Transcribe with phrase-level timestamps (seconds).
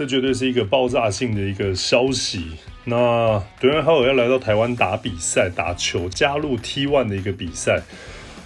[0.00, 2.46] 这绝对是一个爆炸性的一个消息。
[2.84, 7.82] 那德约浩尔要来到台湾打比赛、打球，加入 T1 的一个比赛。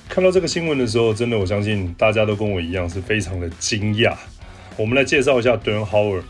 [0.09, 4.17] 看到这个新闻的时候，真的我相信大家都跟我一样是非常的惊讶。
[4.77, 6.21] 我们来介绍一下德约浩尔。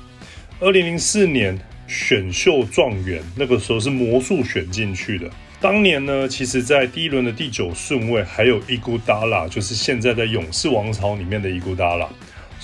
[0.60, 5.26] 二零零四年选秀状元，那个时候是魔术选进去的。
[5.58, 12.06] 当年呢，其实在第一轮的第九顺位，还有伊古达拉，就是现在在勇士王朝里面的伊古达拉。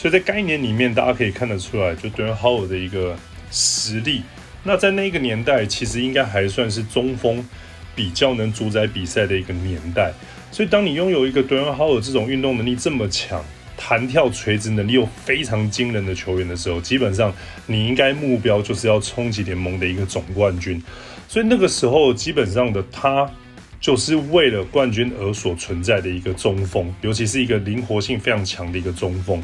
[0.01, 3.15] 所以在该年里面，大家可以看得出来，就德约浩尔的一个
[3.51, 4.23] 实力。
[4.65, 7.47] 那在那个年代，其实应该还算是中锋
[7.95, 10.11] 比较能主宰比赛的一个年代。
[10.51, 13.45] 所以，当你拥有一个德约浩尔这种运动能力这么强、
[13.77, 17.31] 弹跳垂直能力又非常惊人的球员的时候，基本上
[17.67, 20.83] 你应该目标就是要冲击联盟的一个总冠军。
[21.29, 23.31] 所以那个时候，基本上的他
[23.79, 29.43] 就是为了冠军而所存在的一个中锋，尤其是一个灵活性 非常强的一个中锋。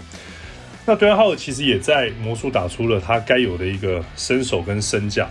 [0.89, 5.29] 那德约浩其实也在魔术打出了他该有的一个身手跟身价。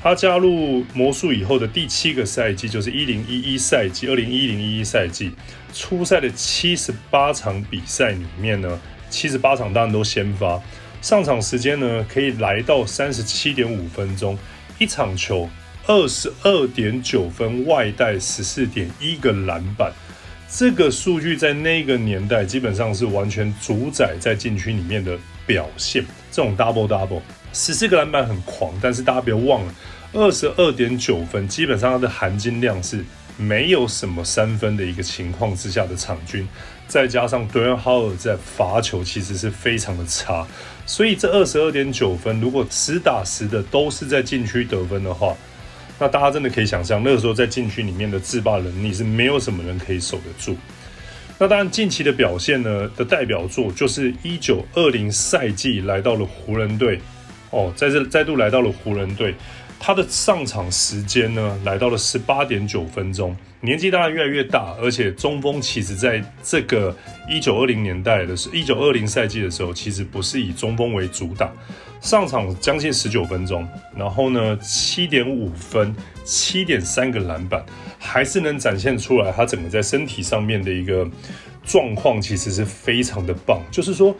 [0.00, 5.30] 他加入魔术以后的第七个赛季，就是一零一一赛季，二零一零一一赛季
[5.72, 10.60] 初赛的七十八场比赛里面呢，七十八场当然都先发，
[11.00, 14.36] 上场时间呢可以来到三十七点五分钟，
[14.78, 15.48] 一场球
[15.86, 19.92] 二十二点九分，外带十四点一个篮板，
[20.54, 27.22] 这个数据在那个年代基本上是完全主宰在禁区里面的表现，这种 double double。
[27.54, 29.74] 十四个篮板很狂，但是大家不要忘了，
[30.12, 33.02] 二十二点九分，基本上它的含金量是
[33.38, 36.46] 没有什么三分的一个情况之下的场均，
[36.86, 40.46] 再加上德约浩尔在罚球其实是非常的差，
[40.84, 45.34] 所以这二十二点九分，如果实打实的都是在禁区得分的话，
[46.02, 50.56] 那大家真的可以想象，那个时候在禁区里面的制霸能力是没有什么人可以守得住。
[51.38, 56.98] 那当然，近期的表现呢的代表作就是一九二零赛季来到了湖人队。
[57.50, 59.32] 哦，在这再度来到了湖人队，
[59.84, 63.36] 他的上场时间呢来到了十八点九分钟。
[63.60, 66.96] 年纪当然越来越大，而且中锋其实在这个
[67.28, 71.50] 一九二零年代的是一九二零赛季的时候，其实不是以中锋为主打，
[72.00, 73.66] 上场将近十九分钟，
[73.96, 75.92] 然后呢七点五分，
[76.24, 77.64] 七点三个篮板，
[77.98, 81.04] 还是能展现出来他整个在身体上面的一个
[81.64, 84.14] 状况，其实是非常的棒，就是说。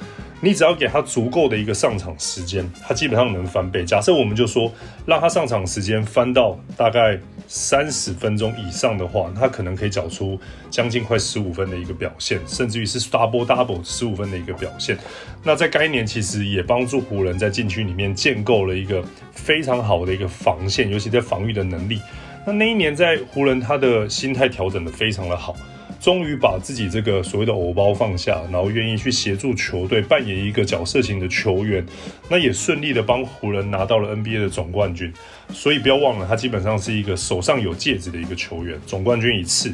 [0.44, 3.84] 你只要给他足够的一个上场时间，他基本上能翻倍。
[3.84, 4.72] 假设我们就说
[5.06, 7.16] 让他上场时间翻到大概
[7.47, 10.36] 三十分钟以上的话，他可能可以缴出
[10.69, 14.98] 将近快十五分的一个表现，甚至于是 double double 十五分的一个表现。
[15.44, 19.00] 那在该年其实也帮助湖人，在禁区里面建构了一个
[19.31, 22.00] 非常好的一个防线，尤其在防御的能力。
[22.44, 25.54] 那那一年在湖人，他的心态调整的非常的好。
[26.02, 31.86] 终于把自己这个所谓的偶包放下，然后愿意去协助球队扮演一个角色型的球员，
[32.28, 35.12] 那也顺利的帮湖人拿到了 NBA 的总冠军。
[35.52, 39.72] 所以不要忘了，他基本上是一个手上有戒指的一个球员，总冠军一次，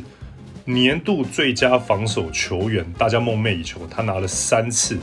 [0.66, 4.98] 年度最佳防守球员，大家梦寐以求，他拿了三次，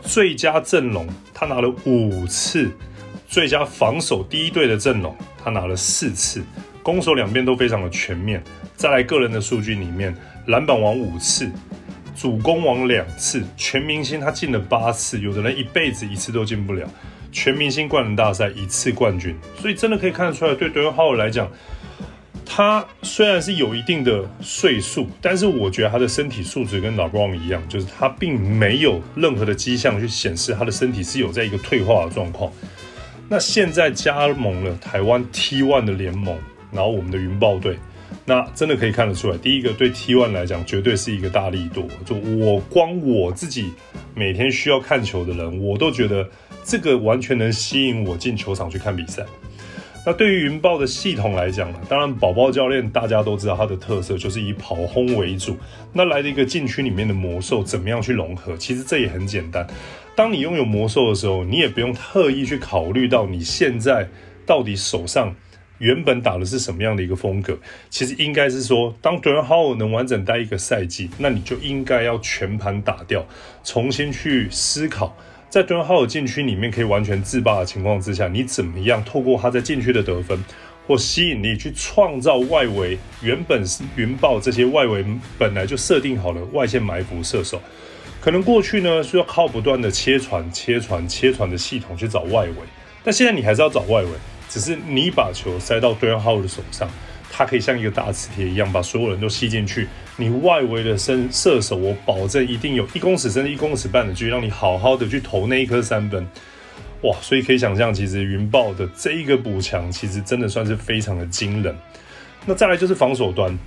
[0.00, 2.70] 最佳阵容他拿了五次，
[3.28, 6.42] 最佳防守第一队的阵容他拿了四次，
[6.82, 8.42] 攻守两边都非常的全面。
[8.76, 10.16] 再来个人的数据里面。
[10.46, 11.50] 篮板王五次，
[12.14, 16.88] 主攻王两次，全明星他进了八次，有的人一辈子一次都进不了。
[17.32, 21.50] 全明星冠人大赛一次冠军，所以真的可以看得出来，对德约浩来讲，
[22.46, 32.52] 他虽然是有一定的岁数，但是我觉得他的身体素质跟老布朗一样，就是他并没有任何的迹象去显示他的身体是有在一个退化的状况。
[33.28, 36.38] 那现在加盟了台湾 T1 的联盟，
[36.70, 37.78] 然后我们的云豹队。
[38.26, 41.88] 那真的可以看得出来，第一个对 T1 来讲绝对是一个大力度。
[42.06, 43.72] 就我光我自己
[44.14, 46.26] 每天需要看球的人，我都觉得
[46.64, 49.24] 这个完全能吸引我进球场去看比赛。
[50.06, 55.56] 那对于云豹的系统来讲呢，当然宝宝教练大家都知道他的特色就是以跑轰为主。
[55.92, 58.56] 那来了一个禁区里面的魔兽怎么样去融合？
[58.56, 59.66] 其实这也很简单。
[60.14, 64.08] 当你拥有魔兽的时候，你也不用特意去考虑到你现在
[64.46, 65.34] 到底手上。
[65.78, 67.58] 原本打的是什么样的一个风格？
[67.90, 73.26] 其实应该是说，当德约浩尔能完整待一个赛季，那你就应该要全盘打掉，
[73.64, 75.16] 重新去思考，
[75.50, 80.38] 在德约浩尔禁区里面可以完全自霸的情况之下，你怎么样透过他在禁区的得分
[80.86, 85.04] 或吸引力，去创造外围原本是云豹这些外围
[85.38, 87.60] 本来就设定好了外线埋伏射手，
[88.20, 92.54] 可能过去呢需要靠不断的切传、切传、切传的系统去找外围，
[93.02, 94.10] 但现在你还是要找外围。
[94.54, 96.88] 只是你把球塞到对方号的手上，
[97.28, 99.88] 他可以像一个大磁铁一样把所有人都吸进去。
[100.16, 106.24] 你外围的身射手，我保证一定有一公尺甚至一公尺半的距离，让你好好的去投那一颗三分。
[107.00, 111.76] 哇，所以可以想象，其实云豹的这一个补强，其实真的算是非常的惊人。
[112.46, 113.58] 那再来就是防守端，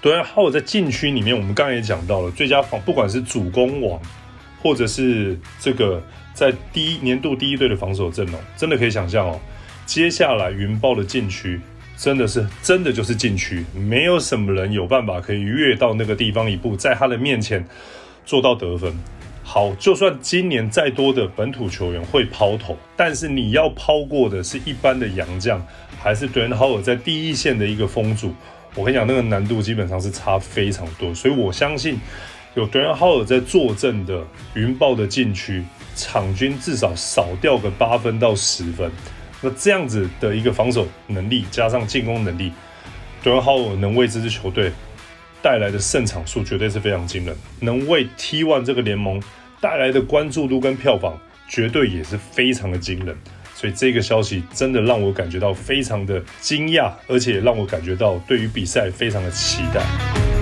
[0.00, 4.00] 对，还有在禁区里面，我们刚刚也讲到了，最佳防，不管是主攻网，
[4.62, 6.02] 或者是这个
[6.32, 9.38] 在第一年度第一队的防守阵容，真的可以想象哦，
[9.86, 11.60] 接下来云豹的禁区
[11.96, 17.64] 真的是真的就是禁区，没有什么人有办法可以越到那个地方一步，在他的面前
[18.26, 18.92] 做到得分。
[19.42, 25.64] 好，就算今年再多的本土球员会抛投，但是你要抛过的是一般的洋将，
[26.02, 28.34] 还是 d w a n Howard 在第一线的一个封阻？
[28.74, 31.14] 我跟你讲，那个难度基本上是差非常多。
[31.14, 31.98] 所以我相信，
[32.54, 34.22] 有 d w a n Howard 在坐镇的
[34.54, 38.90] 云豹的禁区，场均至少少掉个八分到十分。
[39.40, 42.52] 那这样子的一个防守能力，加上进攻能力
[43.22, 44.72] d w a n Howard 能为这支球队。
[45.42, 49.22] 带来的胜场数绝对是非常惊人，能为 T1 这个联盟
[49.60, 51.16] 带来的关注度跟票房
[51.46, 53.16] 绝对也是非常的惊人，
[53.54, 60.35] 所以这个消息真的让我感觉到非常的惊讶，而且让我感觉到对于比赛非常的期待。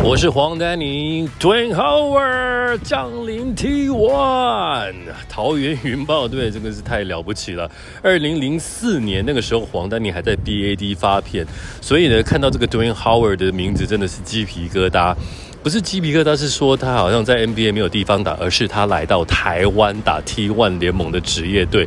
[0.00, 4.94] 我是黄丹妮 d w a y n Howard 降临 T1，
[5.28, 7.70] 桃园云豹队真的是太了不起了。
[8.00, 11.44] 二零零四年那个时候，黄丹妮还在 BAD 发片，
[11.80, 15.14] 所以呢，看到这个 d w a y n Howard 的名字真的是鸡皮疙瘩。
[15.62, 21.86] 不是鸡皮疙瘩，是说他好像在 NBA 没有地方打，而是他来到台湾打 T1 联盟的职业队，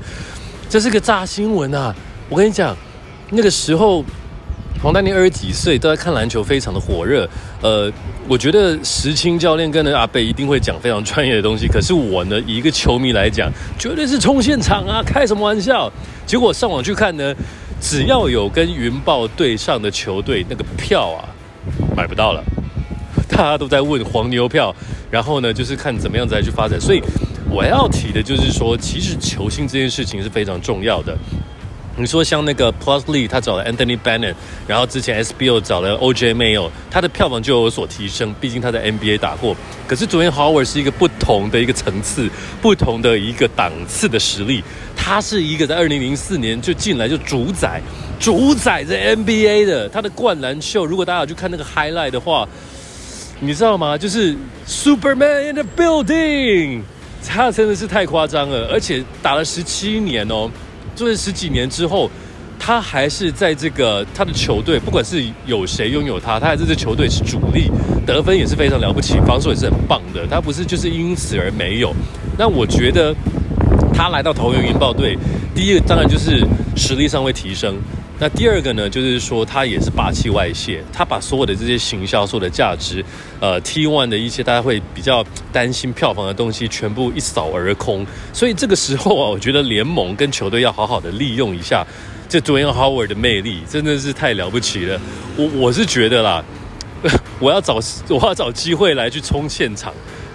[0.70, 1.96] 这是个炸新闻啊！
[2.30, 2.76] 我跟你讲，
[3.30, 4.04] 那个时候。
[4.82, 7.30] 黄丹妮二十几岁都在看篮球，非常的火热。
[7.62, 7.92] 呃，
[8.28, 11.68] 我觉得石青教练跟阿贝一定会讲非常专业的东西。
[11.68, 15.92] 可是我呢，以一个球迷来讲，绝对是冲现场啊，开什么玩笑？
[16.26, 17.32] 结果上网去看呢，
[17.80, 21.30] 只要有跟云豹对上的球队，那个票啊，
[21.96, 22.44] 买不到了。
[23.30, 24.76] 大家都在问黄牛票，
[25.12, 26.82] 然后呢，就是看怎么样子来去发展。
[26.82, 27.00] 所以
[27.52, 31.16] 我要提的就是说，其实球星这件事情是非常重要的。
[32.02, 34.34] 你说像那个 Plus Lee，他找了 Anthony Bennett，
[34.68, 39.56] 然后之前 SBO 找了 OJ Mayo，他的票房就有所提升，毕竟他在 NBA 打过。
[39.88, 42.28] 可是昨天 Howard 是一个不同的一个层次，
[42.60, 44.64] 不同的一个档次的实力。
[44.96, 47.80] 他是一个在2004年就进来就主宰、
[48.20, 49.88] 主宰在 NBA 的。
[49.88, 52.48] 他的灌篮秀，如果大家有去看那个 Highlight 的话，
[53.40, 53.96] 你知道吗？
[53.98, 54.36] 就是
[54.68, 56.82] Superman in the building，
[57.28, 60.50] 他真的是太夸张了，而且打了十七年哦。
[61.02, 62.08] 就是十几年之后，
[62.60, 67.72] 他还是在这个他的球队，不管是有谁拥有他，他在这支球队是主力，
[68.06, 70.28] 得分也是非常了不起，防守也是很棒的。
[70.28, 71.92] 他不是就是因此而没有。
[72.38, 73.16] 那我觉得
[73.92, 75.18] 他来到桃园云豹队，
[75.56, 76.46] 第一个当然就是
[76.76, 77.76] 实力上会提升。
[78.24, 83.04] 那第二个呢，就是说他也是霸气外泄，他把所有的这些行销、所有的价值，
[83.40, 88.06] 呃，T one 的一些大家会比较担心票房的东西，全部一扫而空。
[88.32, 91.84] 所以这个时候啊，我觉得联盟跟球队要好好的利用一下
[92.30, 95.02] 这 Dwayne Howard 的魅力，真的是太了不起了。
[95.36, 96.46] 我我是觉得啦，
[97.42, 99.92] 我要找我要找机会来去冲现场。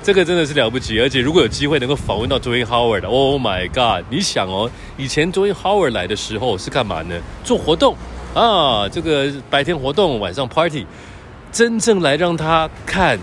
[0.06, 4.04] 这个真的是了不起，而且如果有机会能够访问到 Dwayne Howard，Oh my God！
[4.08, 7.20] 你想哦，以前 Dwayne Howard 来的时候是干嘛呢？
[7.42, 7.96] 做活动
[8.32, 10.86] 啊，这个白天活动，晚上 party。
[11.50, 13.18] 真正来让他看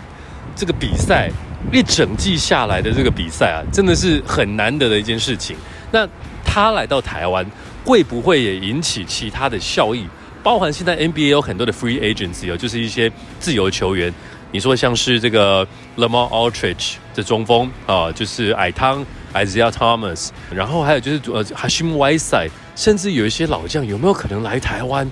[0.57, 1.31] 这个比赛，
[1.71, 5.55] 一整季下来的这个比赛啊，真的是很难得的一件事情。
[5.89, 6.05] 那
[6.43, 7.49] 他来到台湾，
[7.85, 10.05] 会不会也引起其他的效益？
[10.43, 13.09] 包含现在 NBA 有很多的 free agents 哦，就是一些
[13.39, 14.13] 自由球员。
[14.53, 15.67] 你说像是这个
[15.97, 25.09] Lamar Aldridge 的中锋啊，就是矮汤 Isaiah Thomas，然后还有就是呃 Hashim Whiteside，甚至有一些老将有没有可能来台湾？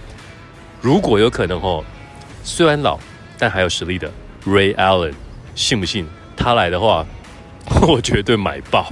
[0.80, 1.84] 如果有可能哦，
[2.44, 3.00] 虽然老，
[3.40, 4.12] 但还有实力的
[4.46, 5.14] Ray Allen，
[5.56, 6.08] 信不信
[6.38, 7.04] 他来的话，
[7.88, 8.88] 我绝对买爆。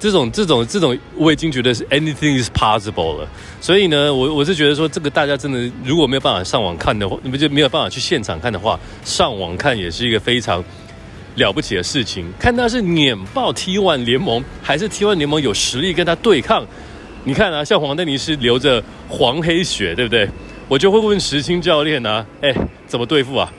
[0.00, 3.28] 这种这种这种，我已经觉得是 anything is possible 了。
[3.60, 10.64] 所以呢，我我是觉得说，这个大家真的如果没有办法上网看的话，你们就没有办法去现场看的话，上网看也是一个非常
[11.36, 12.24] 了不起的事情。
[12.38, 16.66] 看他是碾爆 T1 联盟，还是 T1 联盟有实力跟他对抗？
[17.24, 20.26] 你看啊，像黄丹尼是流着黄黑血，对不对？
[20.66, 22.54] 我就会问石青教练啊，哎，
[22.86, 23.52] 怎么对付啊？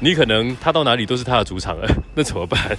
[0.00, 2.76] 你可能他到哪里都是他的主场了，那怎么办？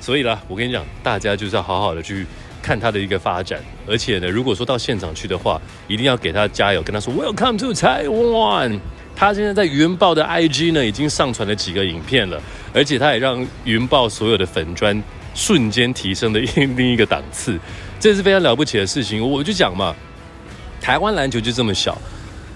[0.00, 2.26] 所以啦，我跟你讲，大家就是要好好的去。
[2.66, 8.80] 看他的一个发展，而且呢，如果说到现场去的话，一定要给他加油，跟他说 Welcome to Taiwan。
[9.14, 12.42] 他现在在云豹的 IG 呢，已经上传了几个影片了，
[12.74, 15.00] 而且他也让云豹所有的粉砖
[15.32, 17.56] 瞬间提升了一另一个档次，
[18.00, 19.24] 这是非常了不起的事情。
[19.24, 19.94] 我就讲嘛，
[20.80, 21.96] 台湾篮球就这么小，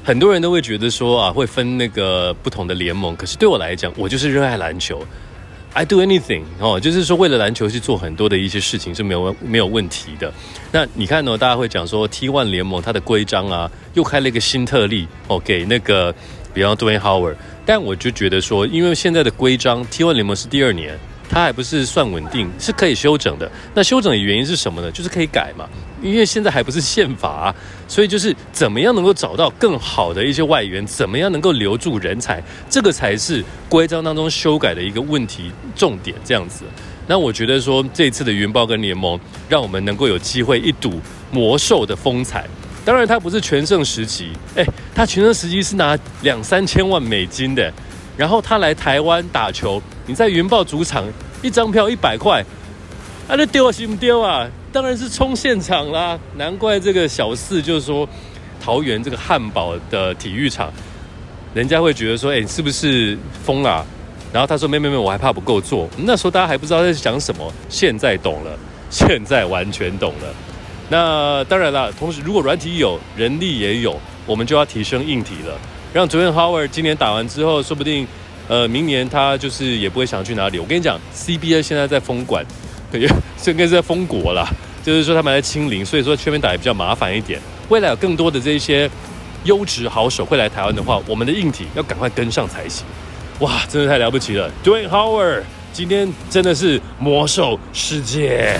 [0.03, 5.07] 很多人都会觉得说啊，会分那个不同的联盟，可是对我来讲，我就是热爱篮球。
[5.73, 10.33] I do anything 哦，就是说为了篮球去做很多的一些事情是没有没有问题的。
[10.73, 11.39] 那你看呢？
[11.39, 16.13] 大家会讲说 T one 联盟它的规章啊，又开了一个新特例哦，给那个
[16.53, 17.37] 比方 Dwayne Howard。
[17.65, 20.99] 但我就觉得说，因为现在的规章，T one 联盟是第二年，
[21.31, 23.51] 它还不是算稳定，是可以修整的。
[23.73, 24.91] 那修整的原因是什么呢？
[24.91, 25.65] 就是可以改嘛。
[26.03, 27.55] 因为现在还不是宪法，
[27.87, 36.17] 所以就是怎么样能够找到更好的一些外援，怎么样能够留住人才，这个才是规章当中修改的一个问题重点。
[36.25, 36.65] 这样子，
[37.07, 42.49] 那我觉得说这次的云豹跟联盟，让我们能够有机会一睹魔兽的风采。
[42.83, 47.71] 当然，它不是全盛时期，哎，它全盛时期是拿两三千万美金的，
[48.21, 51.03] 然后他来台湾打球，你在云豹主场
[51.41, 52.45] 一张票一百块，
[53.27, 54.47] 啊，那丢啊，行不丢啊？
[54.71, 56.19] 当然是冲现场啦！
[56.37, 58.07] 难怪这个小四就是说，
[58.63, 60.71] 桃园这个汉堡的体育场，
[61.55, 63.83] 人家会觉得说，哎，是不是疯了？
[64.35, 65.89] 然后他说，没没没，我还怕不够做。
[65.97, 68.51] 那时候大家还不知道在讲什么，现在懂了，
[68.91, 70.35] 现在完全懂了。
[70.91, 75.59] 那当然了，同时如果软体有，人力也有，我们就要提升硬体了。
[75.93, 78.07] 让主任 Howard 今年打完之后，说不定，
[78.47, 80.59] 呃，明年他就是也不会想去哪里。
[80.59, 82.45] 我跟你讲，CBA 现在在封管。
[82.93, 83.09] 对，
[83.41, 84.49] 这应该是在封国了，
[84.85, 87.41] 就是说他们在清零，所以说全面打也比较麻烦一点。
[87.69, 88.89] 未来有更多的这些
[89.45, 92.85] 优质好手会来台湾的话，我们的硬体要赶快跟上才行。
[93.41, 95.43] 哇，真的太了不起了！Dwayne Howard
[95.73, 98.59] 今天真的是魔兽世界。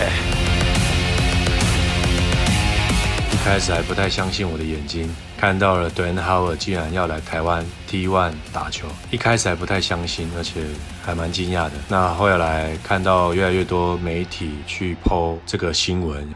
[3.33, 5.09] 一开始还不太相信我的眼睛，
[5.41, 10.61] 看到了 Dwayne Howard 竟然要来台湾 T1 打球，一开始还不太相信，而且
[11.03, 11.73] 还蛮惊讶的。
[11.89, 16.29] 那后来看到越来越多媒体去剖这个新闻，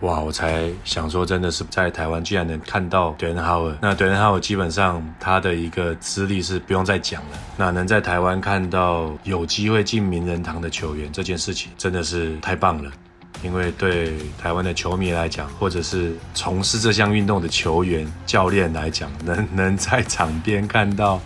[0.00, 3.76] 哇，我才想说，真的是在台湾居然能看到 Dwayne Howard。
[3.80, 7.38] 那 Dwayne Howard 基本上他的一个资历是不用再讲了。
[7.56, 12.90] 那能在台湾看到有机会进名人堂的球员，这件事情真的是太棒了。
[13.42, 21.20] 因为对台湾的球迷来讲，或者是从事这项运动的球员、教练来讲， 能能在场边看到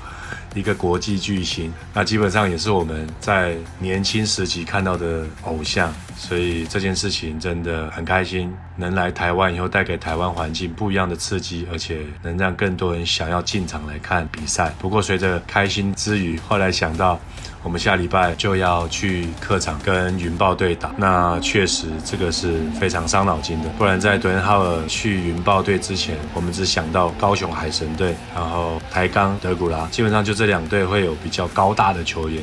[0.54, 5.92] 一个国际巨星，那基本上也是我们在年轻时期看到的偶像。
[6.16, 14.73] 所以这件事情真的很开心，能来台湾以后带给台湾环境不一样的刺激，而且能让更多人想要进场来看比赛。
[14.78, 17.21] 不过随着开心之余，后来想到。
[17.62, 23.71] 我们下礼拜就要去客场跟云豹队打，那确实这个是非常伤脑筋的。
[23.78, 32.42] 不然在德恩浩尔去云豹队之前，我们只想到高雄海神队，然后台钢德古拉，基本上就这两队会有比较高大的球员。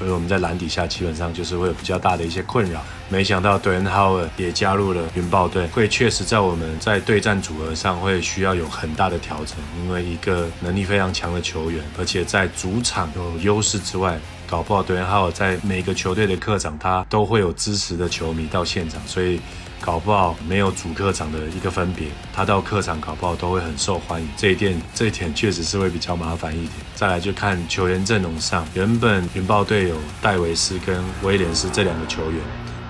[0.00, 2.82] 所以我们在篮底下基本上就是会有比较大的一些困扰。
[3.10, 9.58] 没想到 Dwayne Howard 也加入了云豹队，会确实在我们在对战组合上会需要有很大的调整。
[9.84, 19.38] 因为一个能力非常强的球员，而且在主场有优势之外，搞不好 Dwayne Howard 在每个球队的客场他都会有支持的球迷到现场，所以。
[19.80, 24.28] 搞不好没有主客场的一个分别，他到客场搞不好都会很受欢迎。
[24.36, 26.72] 这一点，这一点确实是会比较麻烦一点。
[26.94, 32.40] 再来就看球员阵容上，原本云豹队有戴维斯跟威廉斯这两个球员，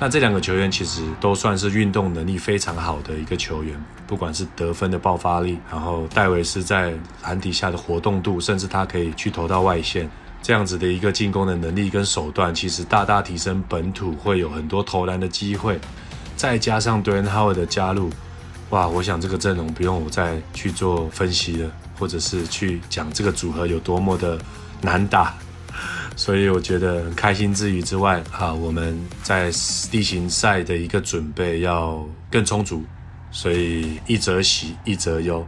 [0.00, 6.92] 那这两个球员其实都算是运动能力非常好的一个球员，不管是得分的爆发力，然后戴维斯在
[7.22, 10.10] 篮底下的活动度，甚至他可以去投到外线，
[10.42, 15.78] 这样子的一个进攻的能力跟手段，其实大大提升本土会有很多投篮的机会。
[16.40, 18.08] 再加上 Dwayne Howard 的加入，
[18.70, 18.88] 哇！
[18.88, 24.38] 我想这个阵容不用我再去做分析了，或者是去讲这个组合有多么的
[24.80, 25.34] 难打。
[26.16, 29.52] 所以我觉得开心之余之外，啊，我们在
[29.92, 32.82] 例行赛的一个准备要更充足。
[33.30, 35.46] 所以一则喜，一则忧。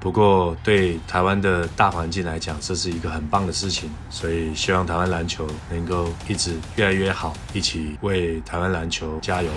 [0.00, 9.50] 不过对台湾的大环境来讲，这是一个很棒的事情，所以希望台湾篮球能够一直越来越好，一起为台湾篮球加油。